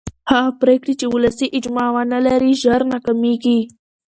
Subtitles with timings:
[0.31, 3.59] هغه پرېکړې چې ولسي اجماع ونه لري ژر ناکامېږي